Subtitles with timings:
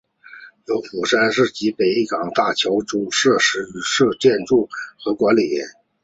[0.65, 5.61] 由釜山市及北港大桥株式会社负责建造和管理。